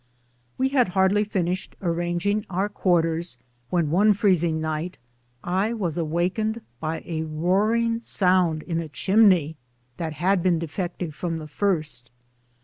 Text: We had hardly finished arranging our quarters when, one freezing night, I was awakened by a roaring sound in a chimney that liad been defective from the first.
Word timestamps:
We 0.57 0.69
had 0.69 0.89
hardly 0.97 1.23
finished 1.23 1.75
arranging 1.79 2.43
our 2.49 2.69
quarters 2.69 3.37
when, 3.69 3.91
one 3.91 4.13
freezing 4.15 4.59
night, 4.59 4.97
I 5.43 5.73
was 5.73 5.95
awakened 5.95 6.61
by 6.79 7.03
a 7.05 7.21
roaring 7.21 7.99
sound 7.99 8.63
in 8.63 8.79
a 8.79 8.89
chimney 8.89 9.57
that 9.97 10.13
liad 10.13 10.41
been 10.41 10.57
defective 10.57 11.13
from 11.13 11.37
the 11.37 11.47
first. 11.47 12.09